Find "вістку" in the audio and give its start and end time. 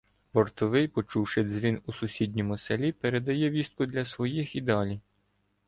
3.49-3.85